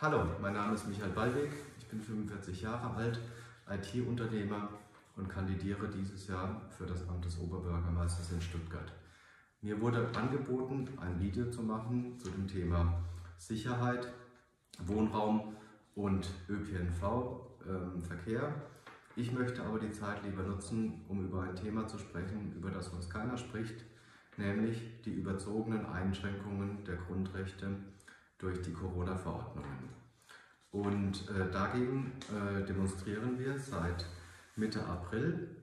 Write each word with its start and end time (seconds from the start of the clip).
Hallo, 0.00 0.24
mein 0.40 0.52
Name 0.52 0.74
ist 0.76 0.86
Michael 0.86 1.10
Ballweg, 1.10 1.50
ich 1.76 1.88
bin 1.88 2.00
45 2.00 2.62
Jahre 2.62 2.94
alt, 2.94 3.18
IT-Unternehmer 3.68 4.68
und 5.16 5.28
kandidiere 5.28 5.88
dieses 5.88 6.28
Jahr 6.28 6.62
für 6.70 6.86
das 6.86 7.08
Amt 7.08 7.24
des 7.24 7.36
Oberbürgermeisters 7.40 8.30
in 8.30 8.40
Stuttgart. 8.40 8.92
Mir 9.60 9.80
wurde 9.80 10.08
angeboten, 10.14 10.88
ein 11.00 11.18
Video 11.18 11.50
zu 11.50 11.64
machen 11.64 12.16
zu 12.16 12.30
dem 12.30 12.46
Thema 12.46 13.02
Sicherheit, 13.38 14.06
Wohnraum 14.86 15.56
und 15.96 16.30
ÖPNV-Verkehr. 16.48 18.42
Ähm, 18.42 18.54
ich 19.16 19.32
möchte 19.32 19.64
aber 19.64 19.80
die 19.80 19.90
Zeit 19.90 20.22
lieber 20.22 20.44
nutzen, 20.44 21.04
um 21.08 21.24
über 21.24 21.42
ein 21.42 21.56
Thema 21.56 21.88
zu 21.88 21.98
sprechen, 21.98 22.54
über 22.56 22.70
das 22.70 22.86
uns 22.90 23.10
keiner 23.10 23.36
spricht, 23.36 23.84
nämlich 24.36 25.02
die 25.04 25.14
überzogenen 25.14 25.86
Einschränkungen 25.86 26.84
der 26.84 26.98
Grundrechte 26.98 27.78
durch 28.38 28.62
die 28.62 28.72
Corona-Verordnungen. 28.72 29.88
Und 30.70 31.28
äh, 31.30 31.50
dagegen 31.50 32.12
äh, 32.30 32.64
demonstrieren 32.64 33.38
wir 33.38 33.58
seit 33.58 34.06
Mitte 34.56 34.84
April 34.84 35.56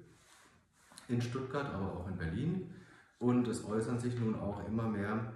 in 1.08 1.22
Stuttgart, 1.22 1.74
aber 1.74 1.94
auch 1.94 2.08
in 2.08 2.18
Berlin. 2.18 2.74
Und 3.20 3.48
es 3.48 3.64
äußern 3.64 4.00
sich 4.00 4.20
nun 4.20 4.36
auch 4.36 4.68
immer 4.68 4.88
mehr 4.88 5.34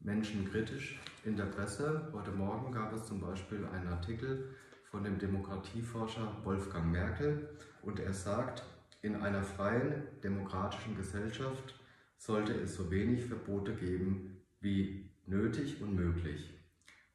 Menschen 0.00 0.50
kritisch 0.50 1.00
in 1.24 1.36
der 1.36 1.44
Presse. 1.44 2.10
Heute 2.12 2.32
Morgen 2.32 2.72
gab 2.72 2.92
es 2.92 3.06
zum 3.06 3.20
Beispiel 3.20 3.64
einen 3.72 3.88
Artikel 3.88 4.54
von 4.90 5.04
dem 5.04 5.18
Demokratieforscher 5.18 6.36
Wolfgang 6.44 6.90
Merkel 6.90 7.48
und 7.82 8.00
er 8.00 8.12
sagt, 8.12 8.64
in 9.00 9.16
einer 9.16 9.42
freien, 9.42 10.04
demokratischen 10.22 10.96
Gesellschaft 10.96 11.74
sollte 12.18 12.52
es 12.52 12.76
so 12.76 12.90
wenig 12.90 13.24
Verbote 13.24 13.74
geben 13.74 14.36
wie 14.60 15.10
nötig 15.26 15.80
und 15.80 15.94
möglich. 15.94 16.61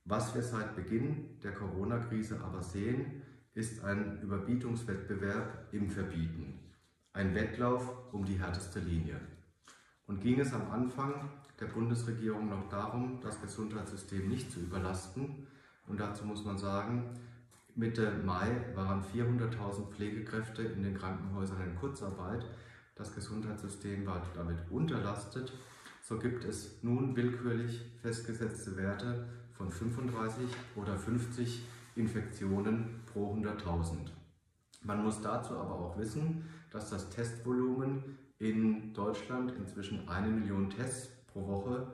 Was 0.10 0.34
wir 0.34 0.42
seit 0.42 0.74
Beginn 0.74 1.38
der 1.44 1.52
Corona-Krise 1.52 2.40
aber 2.42 2.62
sehen, 2.62 3.24
ist 3.54 3.84
ein 3.84 4.22
Überbietungswettbewerb 4.22 5.68
im 5.74 5.90
Verbieten. 5.90 6.60
Ein 7.12 7.36
Wettlauf 7.36 8.14
um 8.14 8.24
die 8.24 8.40
härteste 8.40 8.80
Linie. 8.80 9.20
Und 10.06 10.22
ging 10.22 10.40
es 10.40 10.54
am 10.54 10.72
Anfang 10.72 11.30
der 11.60 11.66
Bundesregierung 11.66 12.48
noch 12.48 12.70
darum, 12.70 13.20
das 13.22 13.42
Gesundheitssystem 13.42 14.30
nicht 14.30 14.50
zu 14.50 14.62
überlasten, 14.62 15.46
und 15.88 16.00
dazu 16.00 16.24
muss 16.24 16.46
man 16.46 16.58
sagen, 16.58 17.20
Mitte 17.76 18.10
Mai 18.24 18.66
waren 18.76 19.04
400.000 19.04 19.92
Pflegekräfte 19.92 20.62
in 20.62 20.84
den 20.84 20.98
Krankenhäusern 20.98 21.62
in 21.64 21.76
Kurzarbeit. 21.76 22.46
Das 22.96 23.14
Gesundheitssystem 23.14 24.06
war 24.06 24.26
damit 24.34 24.58
unterlastet. 24.70 25.52
So 26.02 26.18
gibt 26.18 26.46
es 26.46 26.82
nun 26.82 27.18
willkürlich 27.18 27.82
festgesetzte 28.02 28.78
Werte 28.78 29.28
von 29.58 29.72
35 29.72 30.46
oder 30.76 30.98
50 30.98 31.64
Infektionen 31.96 33.02
pro 33.12 33.34
100.000. 33.36 34.12
Man 34.84 35.04
muss 35.04 35.22
dazu 35.22 35.56
aber 35.58 35.74
auch 35.74 35.98
wissen, 35.98 36.48
dass 36.70 36.90
das 36.90 37.10
Testvolumen 37.10 38.18
in 38.40 38.94
Deutschland 38.94 39.52
inzwischen 39.54 40.08
eine 40.08 40.28
Million 40.28 40.70
Tests 40.70 41.10
pro 41.28 41.48
Woche 41.48 41.88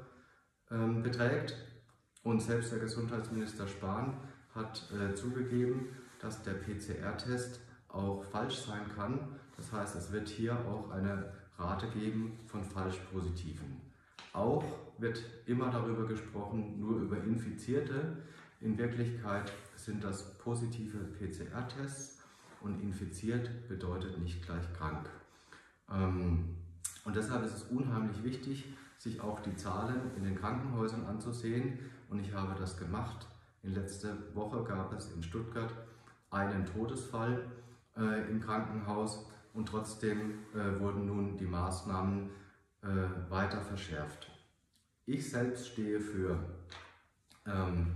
ähm, 0.69 1.01
beträgt. 1.01 1.55
Und 2.23 2.41
selbst 2.41 2.71
der 2.71 2.79
Gesundheitsminister 2.79 3.67
Spahn 3.67 4.17
hat 4.53 4.89
äh, 4.91 5.15
zugegeben, 5.15 5.89
dass 6.19 6.43
der 6.43 6.53
PCR-Test 6.53 7.59
auch 7.89 8.23
falsch 8.23 8.57
sein 8.57 8.87
kann. 8.95 9.39
Das 9.57 9.71
heißt, 9.71 9.95
es 9.95 10.11
wird 10.11 10.27
hier 10.29 10.57
auch 10.65 10.89
eine 10.91 11.31
Rate 11.57 11.87
geben 11.87 12.39
von 12.47 12.63
Falschpositiven. 12.63 13.92
Auch 14.33 14.65
wird 14.97 15.23
immer 15.45 15.69
darüber 15.69 16.07
gesprochen, 16.07 16.79
nur 16.79 16.99
über 16.99 17.17
Infizierte. 17.23 18.17
In 18.61 18.77
Wirklichkeit 18.77 19.51
sind 19.75 20.03
das 20.03 20.37
positive 20.39 20.97
PCR-Tests 21.19 22.23
und 22.61 22.81
infiziert 22.81 23.67
bedeutet 23.67 24.17
nicht 24.19 24.43
gleich 24.45 24.71
krank. 24.73 25.09
Ähm, 25.91 26.55
und 27.05 27.15
deshalb 27.15 27.43
ist 27.43 27.53
es 27.53 27.63
unheimlich 27.63 28.23
wichtig, 28.23 28.65
sich 28.97 29.21
auch 29.21 29.41
die 29.41 29.55
Zahlen 29.55 30.15
in 30.15 30.23
den 30.23 30.35
Krankenhäusern 30.35 31.05
anzusehen. 31.05 31.79
Und 32.09 32.19
ich 32.19 32.33
habe 32.33 32.55
das 32.57 32.77
gemacht. 32.77 33.27
In 33.61 33.73
letzter 33.73 34.15
Woche 34.33 34.63
gab 34.63 34.93
es 34.93 35.11
in 35.11 35.21
Stuttgart 35.21 35.73
einen 36.31 36.65
Todesfall 36.65 37.45
äh, 37.97 38.29
im 38.29 38.39
Krankenhaus 38.39 39.25
und 39.53 39.67
trotzdem 39.67 40.39
äh, 40.53 40.79
wurden 40.79 41.05
nun 41.05 41.37
die 41.37 41.45
Maßnahmen 41.45 42.29
äh, 42.83 43.31
weiter 43.31 43.61
verschärft. 43.61 44.29
Ich 45.05 45.29
selbst 45.29 45.69
stehe 45.69 45.99
für 45.99 46.37
ähm, 47.45 47.95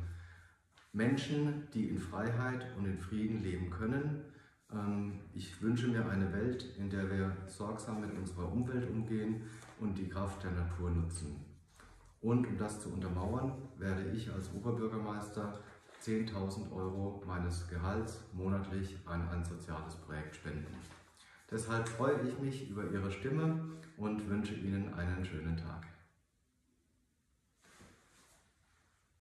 Menschen, 0.93 1.67
die 1.73 1.89
in 1.89 1.99
Freiheit 1.99 2.65
und 2.77 2.85
in 2.85 2.97
Frieden 2.97 3.43
leben 3.43 3.69
können. 3.69 4.23
Ähm, 4.71 5.19
ich 5.33 5.61
wünsche 5.61 5.87
mir 5.87 6.09
eine 6.09 6.33
Welt, 6.33 6.65
in 6.77 6.89
der 6.89 7.09
wir 7.09 7.37
sorgsam 7.45 8.01
mit 8.01 8.17
unserer 8.17 8.51
Umwelt 8.51 8.89
umgehen 8.89 9.43
und 9.79 9.97
die 9.97 10.09
Kraft 10.09 10.43
der 10.43 10.51
Natur 10.51 10.89
nutzen. 10.89 11.45
Und 12.21 12.47
um 12.47 12.57
das 12.57 12.81
zu 12.81 12.89
untermauern, 12.89 13.53
werde 13.77 14.09
ich 14.09 14.31
als 14.31 14.49
Oberbürgermeister 14.53 15.59
10.000 16.03 16.71
Euro 16.71 17.23
meines 17.25 17.67
Gehalts 17.69 18.19
monatlich 18.33 18.97
an 19.05 19.27
ein 19.29 19.43
soziales 19.43 19.95
Projekt 19.95 20.35
spenden. 20.35 20.75
Deshalb 21.49 21.87
freue 21.87 22.19
ich 22.27 22.37
mich 22.39 22.69
über 22.69 22.83
Ihre 22.91 23.09
Stimme 23.09 23.59
und 23.95 24.29
wünsche 24.29 24.53
Ihnen 24.53 24.93
einen 24.93 25.25
schönen 25.25 25.55
Tag. 25.55 25.85